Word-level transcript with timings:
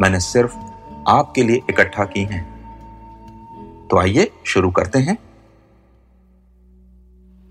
मैंने 0.00 0.20
सिर्फ़ 0.20 0.56
आपके 1.08 1.42
लिए 1.42 1.56
इकट्ठा 1.56 2.04
की 2.04 2.20
हैं। 2.20 2.56
तो 3.90 3.98
आइए 3.98 4.30
शुरू 4.46 4.70
करते 4.70 4.98
हैं। 4.98 5.18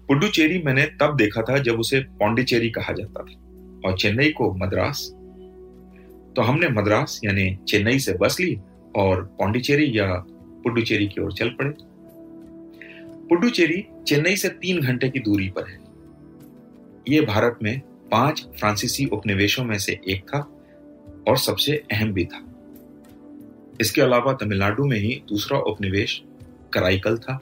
पुडुचेरी 0.07 0.63
मैंने 0.63 0.83
तब 0.85 1.15
देखा 1.15 1.41
था 1.41 1.57
जब 1.57 1.79
उसे 1.79 1.99
पौंडीचेरी 1.99 2.69
कहा 2.69 2.93
जाता 2.93 3.23
था 3.23 3.35
और 3.85 3.97
चेन्नई 3.97 4.29
को 4.29 4.53
मद्रास। 4.53 5.09
तो 6.35 6.41
हमने 6.41 6.69
मद्रास 6.69 7.21
यानी 7.23 7.59
चेन्नई 7.67 7.99
से 7.99 8.13
बस 8.13 8.39
ली 8.39 8.59
और 8.95 9.23
पौंडीचेरी 9.23 9.99
या 9.99 10.25
पुडुचेरी 10.63 11.07
की 11.07 11.21
ओर 11.21 11.31
चल 11.31 11.49
पड़े। 11.49 11.73
पुडुचेरी 13.29 13.85
चेन्नई 14.07 14.35
से 14.35 14.49
तीन 14.49 14.81
घंटे 14.81 15.09
की 15.09 15.19
दूरी 15.19 15.49
पर 15.49 15.67
है। 15.67 15.79
यह 17.09 17.25
भारत 17.25 17.59
में 17.63 17.79
पाँच 18.11 18.47
फ्रांसीसी 18.59 19.05
उपनिवेशों 19.05 19.63
में 19.63 19.77
से 19.77 19.99
एक 20.09 20.23
था। 20.23 20.51
और 21.27 21.37
सबसे 21.37 21.83
अहम 21.91 22.11
भी 22.13 22.25
था। 22.25 22.41
इसके 23.81 24.01
अलावा 24.01 24.33
तमिलनाडु 24.33 24.85
में 24.85 24.97
ही 24.97 25.21
दूसरा 25.29 25.57
उपनिवेश 25.59 26.21
कराईकल 26.73 27.17
था, 27.17 27.39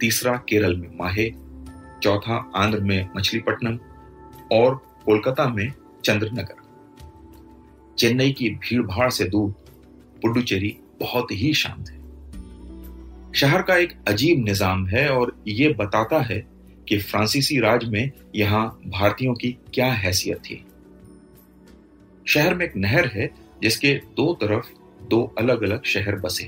तीसरा 0.00 0.36
केरल 0.48 0.76
में 0.76 0.88
माहे, 0.98 1.30
चौथा 2.02 2.36
आंध्र 2.56 2.80
में 2.80 3.08
मछलीपट्टनम 3.16 3.78
और 4.52 4.74
कोलकाता 5.04 5.48
में 5.48 5.72
चंद्रनगर। 6.04 6.56
चेन्नई 7.98 8.32
की 8.32 8.50
भीड़ 8.50 8.82
भाड़ 8.82 9.10
से 9.10 9.24
दूर 9.24 9.50
पुडुचेरी 10.22 10.76
बहुत 11.00 11.32
ही 11.32 11.52
शांत 11.54 11.88
है। 11.88 11.96
शहर 13.32 13.62
का 13.62 13.76
एक 13.76 13.92
अजीब 14.08 14.44
निज़ाम 14.44 14.86
है 14.86 15.08
और 15.08 15.36
ये 15.48 15.68
बताता 15.68 16.20
है 16.22 16.38
कि 16.88 16.98
फ्रांसीसी 16.98 17.58
राज 17.60 17.84
में 17.84 18.10
यहाँ 18.36 18.66
भारतीयों 18.86 19.34
की 19.34 19.56
क्या 19.74 19.92
हैसियत 19.92 20.38
थी। 20.38 20.64
शहर 22.28 22.54
में 22.54 22.66
एक 22.66 22.76
नहर 22.76 23.06
है, 23.06 23.30
जिसके 23.62 23.94
दो 23.94 24.34
तरफ़ 24.34 24.66
दो 25.02 25.34
अलग 25.38 25.62
अलग 25.62 25.84
शहर 25.84 26.16
बसे। 26.16 26.44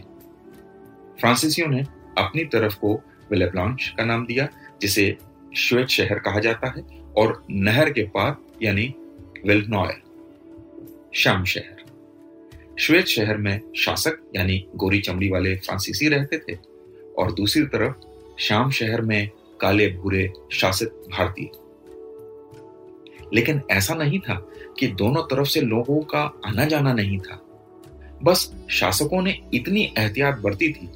फ्रांसीसियों 1.20 1.68
ने 1.68 1.80
अपनी 2.18 2.44
तरफ़ 2.44 2.78
को 2.78 2.94
विलेब्लांच 3.30 3.94
का 3.98 4.04
नाम 4.04 4.26
दिया, 4.26 4.48
जिसे 4.82 5.16
श्वेत 5.56 5.88
शहर 5.88 6.18
कहा 6.18 6.40
जाता 6.40 6.66
है, 6.66 6.82
और 7.16 7.46
नहर 7.50 7.90
के 7.90 8.02
पार, 8.02 8.36
यानी 8.62 8.94
विलनॉयल 9.46 10.00
शाम 11.14 11.44
शहर। 11.44 11.84
श्वेत 12.80 13.06
शहर 13.06 13.36
में 13.36 13.60
शासक, 13.76 14.30
यानी 14.36 14.66
गोरी 14.76 15.00
चमड़ी 15.00 15.28
वाले 15.28 15.56
फ्रांसीसी 15.56 16.08
रहते 16.08 16.38
थे, 16.38 16.58
और 17.18 17.32
दूसरी 17.32 17.62
तरफ़ 17.62 17.94
शाम 18.38 18.70
शहर 18.70 19.00
में 19.00 19.30
काले 19.60 19.88
भूरे 19.88 20.32
शासित 20.52 20.88
भारतीय। 20.88 21.48
लेकिन 23.34 23.62
ऐसा 23.70 23.94
नहीं 23.94 24.18
था 24.18 24.34
कि 24.78 24.86
दोनों 24.86 25.22
तरफ़ 25.22 25.48
से 25.48 25.60
लोगों 25.60 26.00
का 26.00 26.32
आना 26.46 26.64
जाना 26.64 26.92
नहीं 26.92 27.18
था। 27.18 27.46
बस 28.22 28.54
शासकों 28.70 29.22
ने 29.22 29.40
इतनी 29.54 29.94
एहतियात 29.98 30.38
बरती 30.38 30.72
थी 30.72 30.88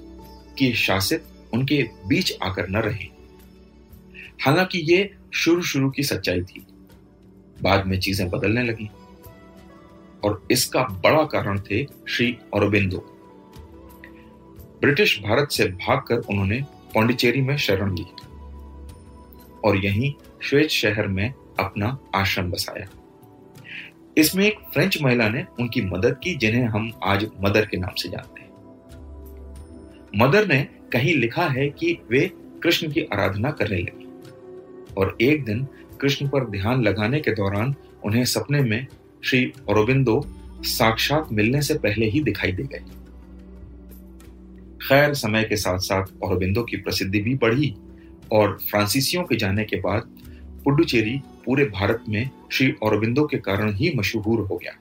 कि 0.58 0.72
शासित 0.72 1.24
उनके 1.54 1.88
बीच 2.06 2.38
आकर 2.42 2.68
न 2.68 2.76
रहे। 2.76 3.14
हालाँकि 4.44 4.78
ये 4.78 5.14
शुरू 5.32 5.62
शुरू 5.62 5.90
की 5.90 6.02
सच्चाई 6.02 6.42
थी। 6.42 6.66
बाद 7.62 7.86
में 7.86 8.00
चीज़ें 8.00 8.30
बदलने 8.30 8.62
लगी। 8.62 8.90
और 10.24 10.46
इसका 10.50 10.82
बड़ा 10.82 11.24
कारण 11.24 11.60
थे 11.60 11.86
श्री 12.08 12.38
औरबिंदो। 12.52 12.98
ब्रिटिश 14.80 15.20
भारत 15.20 15.50
से 15.50 15.64
भागकर 15.64 16.18
उन्होंने 16.18 16.62
पौंडिचेरी 16.94 17.40
में 17.40 17.56
शरण 17.56 17.94
ली। 17.94 18.04
और 19.64 19.76
यहीं 19.84 20.14
श्वेत 20.42 20.68
शहर 20.68 21.06
में 21.06 21.34
अपना 21.58 21.98
आश्रम 22.14 22.50
बसाया। 22.50 22.86
इसमें 24.18 24.46
एक 24.46 24.58
फ्रेंच 24.74 25.02
महिला 25.02 25.28
ने 25.28 25.44
उनकी 25.60 25.80
मदद 25.80 26.16
की, 26.22 26.34
जिन्हें 26.34 26.64
हम 26.64 26.92
आज 27.04 27.26
मदर 27.40 27.66
के 27.66 27.76
नाम 27.76 27.94
से 27.94 28.08
जानते 28.08 28.40
हैं। 28.40 28.44
मदर 30.16 30.46
ने 30.46 30.68
कहीं 30.92 31.14
लिखा 31.14 31.46
है 31.48 31.68
कि 31.68 31.98
वे 32.10 32.30
कृष्ण 32.62 32.92
की 32.92 33.00
आराधना 33.00 33.50
करने 33.50 33.78
लगी 33.78 34.06
और 34.94 35.16
एक 35.20 35.44
दिन 35.44 35.66
कृष्ण 36.00 36.28
पर 36.28 36.50
ध्यान 36.50 36.82
लगाने 36.82 37.20
के 37.20 37.30
दौरान 37.30 37.74
उन्हें 38.04 38.24
सपने 38.24 38.60
में 38.60 38.86
श्री 39.24 39.52
औरबिंदो 39.68 40.26
साक्षात 40.62 41.28
मिलने 41.32 41.62
से 41.62 41.74
पहले 41.74 42.06
ही 42.06 42.22
दिखाई 42.22 42.52
दे 42.52 42.62
गए। 42.62 42.84
खैर, 44.88 45.14
समय 45.14 45.44
के 45.44 45.56
साथ 45.56 45.78
साथ 45.78 46.06
औरबिंदो 46.22 46.62
की 46.62 46.76
प्रसिद्धि 46.76 47.20
भी 47.20 47.34
बढ़ी 47.34 47.74
और 48.32 48.58
फ्रांसीसियों 48.70 49.24
के 49.24 49.36
जाने 49.36 49.64
के 49.64 49.76
बाद 49.76 50.02
पुडुचेरी 50.64 51.20
पूरे 51.46 51.64
भारत 51.64 52.04
में 52.08 52.30
श्री 52.52 52.70
औरबिंदो 52.82 53.24
के 53.24 53.38
कारण 53.38 53.72
ही 53.74 53.92
मशहूर 53.96 54.40
हो 54.40 54.56
गया। 54.56 54.72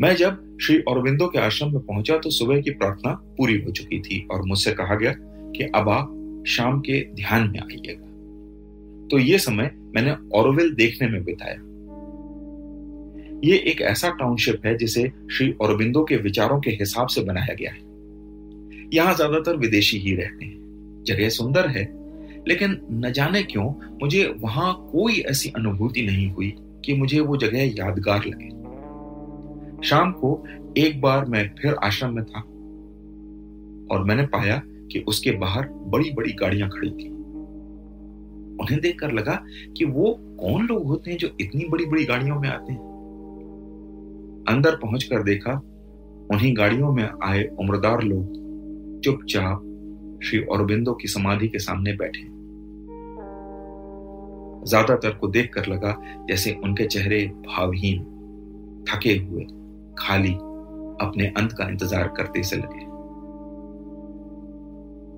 मैं 0.00 0.14
जब 0.16 0.58
श्री 0.62 0.78
औरबिंदो 0.80 1.26
के 1.28 1.38
आश्रम 1.38 1.72
में 1.72 1.80
पहुँचा 1.80 2.16
तो 2.18 2.30
सुबह 2.30 2.60
की 2.60 2.70
प्रार्थना 2.70 3.12
पूरी 3.38 3.60
हो 3.60 3.70
चुकी 3.70 4.00
थी 4.00 4.26
और 4.30 4.42
मुझसे 4.42 4.72
कहा 4.72 4.94
गया 4.94 5.12
कि 5.16 5.70
अब 5.74 5.88
आप 5.88 6.44
शाम 6.48 6.80
के 6.80 7.00
ध्यान 7.14 7.48
में 7.50 7.60
आइएगा। 7.60 8.02
तो 9.08 9.18
ये 9.18 9.38
समय 9.38 9.70
मैंने 9.94 10.14
औरविल 10.38 10.74
देखने 10.74 11.08
में 11.08 11.24
बिताया। 11.24 11.60
ये 13.44 13.56
एक 13.70 13.80
ऐसा 13.82 14.08
टाउनशिप 14.10 14.66
है 14.66 14.76
जिसे 14.78 15.02
श्री 15.32 15.50
औरबिंदो 15.60 16.04
के 16.04 16.16
विचारों 16.16 16.60
के 16.60 16.70
हिसाब 16.70 17.08
से 17.08 17.20
बनाया 17.20 17.54
गया 17.54 17.70
है। 17.70 17.82
यहाँ 18.94 19.14
ज़्यादातर 19.14 19.56
विदेशी 19.56 19.98
ही 19.98 20.14
रहते 20.14 20.44
हैं। 20.44 21.02
जगह 21.06 21.28
सुंदर 21.28 21.68
है 21.68 21.84
लेकिन 22.48 22.86
न 22.90 23.12
जाने 23.12 23.42
क्यों, 23.42 23.72
मुझे 24.02 24.34
वहाँ 24.40 24.88
कोई 24.92 25.20
ऐसी 25.20 25.52
अनुभूति 25.56 26.02
नहीं 26.02 26.30
हुई 26.30 26.54
कि 26.84 26.94
मुझे 26.94 27.20
वो 27.20 27.36
जगह 27.36 27.62
यादगार 27.62 28.24
लगे। 28.26 28.48
शाम 29.88 30.12
को 30.12 30.44
एक 30.78 31.00
बार 31.00 31.24
मैं 31.24 31.54
फिर 31.62 31.74
आश्रम 31.74 32.14
में 32.14 32.24
था 32.24 32.40
और 33.94 34.04
मैंने 34.04 34.26
पाया 34.26 34.62
कि 34.66 34.98
उसके 34.98 35.30
बाहर 35.30 35.68
बड़ी 35.68 36.10
बड़ी 36.10 36.32
गाड़ियाँ 36.32 36.68
खड़ी 36.70 36.90
थी। 36.90 37.08
उन्हें 38.60 38.80
देखकर 38.80 39.12
लगा 39.12 39.44
कि 39.76 39.84
वो 39.84 40.18
कौन 40.40 40.66
लोग 40.66 40.86
होते 40.86 41.10
हैं 41.10 41.18
जो 41.18 41.28
इतनी 41.40 41.64
बड़ी 41.68 41.86
बड़ी 41.86 42.04
गाड़ियों 42.04 42.40
में 42.40 42.48
आते 42.48 42.72
हैं। 42.72 42.80
अंदर 44.48 44.76
पहुंचकर 44.76 45.22
देखा, 45.22 45.52
उन्हीं 46.32 46.56
गाड़ियों 46.56 46.92
में 46.92 47.08
आए 47.22 47.44
उम्रदार 47.44 48.02
लोग 48.02 49.00
चुपचाप 49.04 49.70
श्री 50.24 50.40
औरबिंदो 50.42 50.92
की 50.92 51.08
समाधि 51.08 51.48
के 51.48 51.58
सामने 51.58 51.92
बैठे। 51.92 52.33
ज़्यादातर 54.64 55.10
को 55.10 55.28
देखकर 55.28 55.66
लगा 55.66 55.96
जैसे 56.28 56.52
उनके 56.64 56.84
चेहरे 56.84 57.26
भावहीन, 57.26 58.02
थके 58.88 59.16
हुए, 59.16 59.44
खाली 59.98 60.32
अपने 61.06 61.26
अंत 61.26 61.52
का 61.52 61.68
इंतज़ार 61.68 62.08
करते 62.08 62.42
से 62.42 62.56
लगे। 62.56 62.84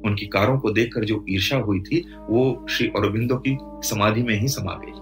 उनकी 0.08 0.26
कारों 0.26 0.58
को 0.58 0.70
देखकर 0.70 1.04
जो 1.04 1.24
ईर्षा 1.28 1.56
हुई 1.56 1.80
थी, 1.80 2.04
वो 2.30 2.66
श्री 2.70 2.86
अरविंदो 2.88 3.36
की 3.36 3.56
समाधि 3.88 4.22
में 4.22 4.34
ही 4.40 4.48
समा 4.48 4.80
गई। 4.84 4.92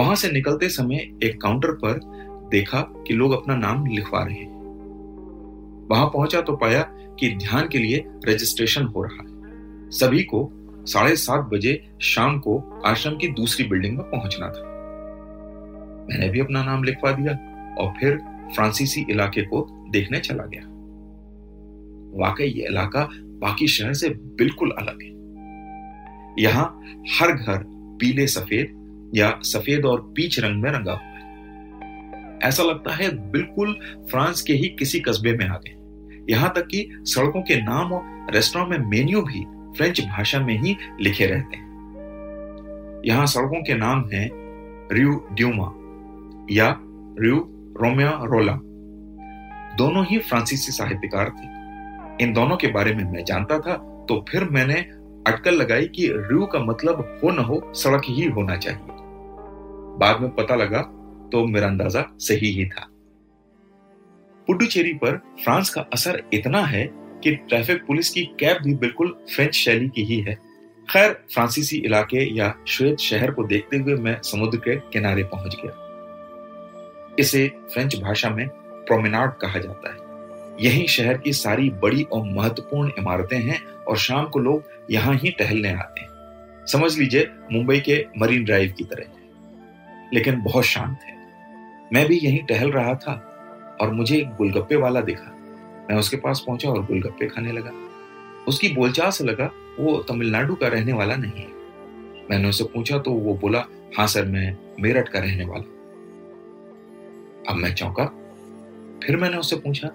वहाँ 0.00 0.14
से 0.14 0.30
निकलते 0.30 0.68
समय 0.68 0.96
एक 0.96 1.40
काउंटर 1.42 1.72
पर 1.72 2.00
देखा 2.50 2.80
कि 2.80 3.14
लोग 3.14 3.32
अपना 3.32 3.56
नाम 3.56 3.86
लिखवा 3.86 4.22
रहे 4.22 4.34
हैं। 4.34 4.56
वहाँ 5.90 6.06
पहुँचा 6.06 6.40
तो 6.40 6.56
पाया 6.56 6.82
कि 7.20 7.28
ध्यान 7.36 7.68
के 7.68 7.78
लिए 7.78 8.04
रजिस्ट्रेशन 8.28 8.84
हो 8.84 9.02
रहा 9.02 9.22
है। 9.22 9.90
सभी 9.90 10.22
को 10.22 10.44
साढ़े 10.88 11.16
सात 11.16 11.40
बजे 11.40 11.90
शाम 12.02 12.38
को 12.38 12.82
आश्रम 12.86 13.16
की 13.16 13.28
दूसरी 13.28 13.66
बिल्डिंग 13.66 13.96
में 13.96 14.10
पहुँचना 14.10 14.48
था। 14.48 14.62
मैंने 16.10 16.28
भी 16.28 16.40
अपना 16.40 16.64
नाम 16.64 16.84
लिखवा 16.84 17.12
दिया 17.12 17.32
और 17.78 17.92
फिर 18.00 18.16
फ्रांसीसी 18.54 19.06
इलाके 19.10 19.42
को 19.42 19.66
देखने 19.90 20.18
चला 20.18 20.44
गया। 20.44 20.62
वाकई 22.18 22.44
ये 22.44 22.66
इलाका 22.66 23.08
बाकी 23.12 23.66
शहर 23.66 23.92
से 23.92 24.08
बिल्कुल 24.08 24.70
अलग 24.70 25.02
है। 25.02 25.16
यहाँ 26.42 26.82
हर 27.20 27.32
घर 27.32 27.64
पीले 28.00 28.26
सफ़ेद 28.26 29.10
या 29.14 29.38
सफ़ेद 29.42 29.84
और 29.84 30.00
पीच 30.16 30.40
रंग 30.40 30.62
में 30.62 30.70
रंगा 30.70 30.92
हुआ 30.92 31.18
है। 31.18 32.38
ऐसा 32.42 32.62
लगता 32.62 32.94
है 32.94 33.10
बिल्कुल 33.30 33.72
फ्रांस 34.10 34.42
के 34.42 34.52
ही 34.52 34.68
किसी 34.68 35.00
कस्बे 35.00 35.32
में 35.32 35.46
आ 35.46 35.56
गए। 35.56 35.74
यहाँ 36.30 36.52
तक 36.56 36.66
कि 36.66 36.88
सड़कों 37.04 37.42
के 37.42 37.60
नाम 37.62 37.92
और 37.92 38.34
रेस्टोरेंट 38.34 38.70
में 38.70 38.88
मेन्यू 38.88 39.22
भी 39.22 39.44
फ्रेंच 39.78 40.00
भाषा 40.02 40.40
में 40.40 40.56
ही 40.58 40.76
लिखे 41.00 41.26
रहते 41.26 41.56
हैं। 41.56 41.66
यहाँ 43.06 43.26
सड़कों 43.26 43.62
के 43.62 43.74
नाम 43.76 44.04
हैं 44.12 44.28
रियू 44.92 45.12
ड्यूमा 45.32 45.72
या 46.52 46.74
रियू 47.20 47.38
रोमिया 47.76 48.10
रोला 48.24 48.52
दोनों 49.78 50.04
ही 50.06 50.18
फ्रांसीसी 50.20 50.72
साहित्यकार 50.72 51.28
थे। 51.30 52.24
इन 52.24 52.32
दोनों 52.32 52.56
के 52.56 52.68
बारे 52.68 52.94
में 52.94 53.04
मैं 53.04 53.24
जानता 53.24 53.58
था 53.58 53.76
तो 54.08 54.24
फिर 54.28 54.44
मैंने 54.50 54.80
अटकल 55.26 55.54
लगाई 55.54 55.86
कि 55.86 56.06
रू 56.30 56.46
का 56.46 56.58
मतलब 56.60 57.00
हो 57.22 57.30
न 57.30 57.44
हो 57.44 57.60
सड़क 57.74 58.02
ही 58.08 58.26
होना 58.28 58.56
चाहिए। 58.56 58.96
बाद 60.00 60.20
में 60.20 60.30
पता 60.30 60.54
लगा 60.56 60.80
तो 61.32 61.44
मेरा 61.46 61.66
अंदाज़ा 61.66 62.04
सही 62.20 62.50
ही 62.52 62.64
था। 62.66 62.86
पुडुचेरी 64.46 64.92
पर 64.94 65.16
फ्रांस 65.42 65.70
का 65.70 65.80
असर 65.92 66.22
इतना 66.32 66.62
है 66.64 66.84
कि 67.24 67.34
ट्रैफ़िक 67.34 67.86
पुलिस 67.86 68.10
की 68.10 68.22
कैब 68.24 68.58
भी 68.62 68.74
बिल्कुल 68.74 69.24
फ्रेंच 69.34 69.54
शैली 69.54 69.88
की 69.88 70.02
ही 70.02 70.20
है। 70.20 70.34
खैर, 70.90 71.12
फ्रांसीसी 71.34 71.76
इलाके 71.76 72.38
या 72.38 72.54
श्वेत 72.68 72.98
शहर 72.98 73.30
को 73.30 73.44
देखते 73.44 73.76
हुए 73.76 73.94
मैं 73.94 74.22
समुद्र 74.22 74.58
के 74.58 74.76
किनारे 74.76 75.22
पहुँच 75.22 75.56
गया। 75.64 75.84
इसे 77.18 77.48
फ्रेंच 77.48 77.96
भाषा 77.96 78.30
में 78.30 78.48
प्रोमेनाड 78.48 79.32
कहा 79.32 79.58
जाता 79.58 79.92
है। 79.92 80.08
यही 80.66 80.86
शहर 80.86 81.18
की 81.18 81.32
सारी 81.32 81.70
बड़ी 81.70 82.02
और 82.02 82.24
महत्वपूर्ण 82.24 82.90
इमारतें 82.98 83.38
हैं 83.38 83.64
और 83.66 83.96
शाम 83.96 84.26
को 84.26 84.38
लोग 84.38 84.64
यहाँ 84.90 85.14
ही 85.14 85.30
टहलने 85.30 85.72
आते 85.72 86.00
हैं। 86.00 86.08
समझ 86.66 86.98
लीजिए, 86.98 87.30
मुंबई 87.52 87.80
के 87.80 88.06
मरीन 88.18 88.44
ड्राइव 88.44 88.74
की 88.78 88.84
तरह 88.84 89.04
लेकिन 90.14 90.42
बहुत 90.42 90.64
शांत 90.64 90.98
है। 91.02 91.16
मैं 91.92 92.06
भी 92.06 92.18
यहीं 92.18 92.42
टहल 92.44 92.70
रहा 92.70 92.94
था 92.94 93.12
और 93.80 93.92
मुझे 93.92 94.16
एक 94.16 94.28
गोलगप्पे 94.28 94.76
वाला 94.76 95.00
दिखा। 95.00 95.37
मैं 95.90 95.96
उसके 95.96 96.16
पास 96.16 96.44
पहुँचा 96.46 96.68
और 96.70 96.84
गोलगप्पे 96.86 97.26
खाने 97.26 97.52
लगा। 97.52 97.70
उसकी 98.48 98.68
बोलचाल 98.68 99.10
से 99.10 99.24
लगा, 99.24 99.50
वो 99.80 99.96
तमिलनाडु 100.08 100.54
का 100.54 100.68
रहने 100.68 100.92
वाला 100.92 101.16
नहीं 101.16 101.32
है। 101.32 101.48
मैंने 102.30 102.48
उससे 102.48 102.64
पूछा 102.64 102.98
तो 102.98 103.10
वो 103.12 103.34
बोला 103.34 103.64
हाँ 103.98 104.06
सर, 104.06 104.24
मैं 104.24 104.56
मेरठ 104.80 105.08
का 105.08 105.18
रहने 105.18 105.44
वाला 105.44 105.64
अब 107.48 107.56
मैं 107.56 107.74
चौंका। 107.74 108.04
फिर 109.04 109.16
मैंने 109.16 109.36
उससे 109.36 109.56
पूछा, 109.56 109.88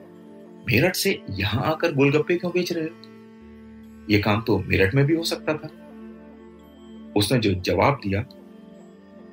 मेरठ 0.68 0.96
से 0.96 1.22
यहाँ 1.30 1.64
आकर 1.64 1.94
गोलगप्पे 1.94 2.36
क्यों 2.36 2.52
बेच 2.52 2.72
रहे 2.74 2.84
हो? 2.84 4.06
ये 4.10 4.20
काम 4.20 4.42
तो 4.42 4.58
मेरठ 4.60 4.96
में 4.96 5.06
भी 5.06 5.16
हो 5.16 5.24
सकता 5.24 5.54
था। 5.54 5.70
उसने 7.18 7.40
जो 7.40 7.54
जवाब 7.62 8.00
दिया, 8.04 8.26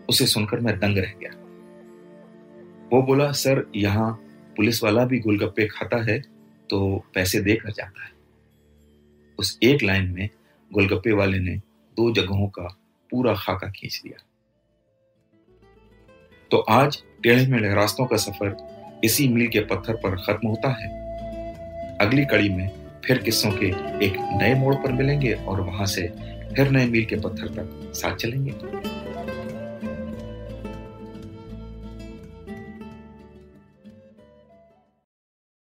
उसे 0.08 0.26
सुनकर 0.26 0.60
मैं 0.60 0.78
दंग 0.78 0.98
रह 0.98 1.12
गया। 1.20 1.30
वो 2.92 3.02
बोला, 3.02 3.30
सर, 3.32 3.66
यहाँ 3.76 4.12
पुलिस 4.56 4.82
वाला 4.84 5.04
भी 5.04 5.18
गोलगप्पे 5.18 5.66
खाता 5.66 6.02
है 6.02 6.22
तो 6.70 7.04
पैसे 7.14 7.40
देकर 7.40 7.70
जाता 7.70 8.04
है। 8.04 8.10
उस 9.38 9.58
एक 9.62 9.82
लाइन 9.82 10.10
में 10.10 10.28
गोलगप्पे 10.72 11.12
वाले 11.12 11.38
ने 11.38 11.56
दो 11.96 12.12
जगहों 12.12 12.48
का 12.48 12.78
पूरा 13.10 13.34
खाका 13.34 13.70
खींच 13.70 14.00
दिया। 14.04 14.24
तो 16.50 16.56
आज 16.56 17.02
टेढ़े 17.22 17.46
मेढ़े 17.46 17.74
रास्तों 17.74 18.06
का 18.06 18.16
सफ़र 18.16 18.56
इसी 19.04 19.28
मील 19.28 19.48
के 19.48 19.60
पत्थर 19.60 19.94
पर 19.94 20.16
खत्म 20.16 20.48
होता 20.48 20.68
है। 20.68 20.88
अगली 21.98 22.24
कड़ी 22.24 22.48
में 22.48 22.70
फिर 23.04 23.18
किस्सों 23.18 23.52
के 23.52 23.66
एक 24.06 24.16
नए 24.42 24.54
मोड़ 24.54 24.74
पर 24.74 24.92
मिलेंगे 24.92 25.32
और 25.32 25.60
वहाँ 25.60 25.86
से 25.86 26.08
फिर 26.56 26.70
नए 26.70 26.86
मील 26.86 27.04
के 27.04 27.16
पत्थर 27.16 27.48
तक 27.48 27.92
साथ 27.94 28.16
चलेंगे। 28.16 28.50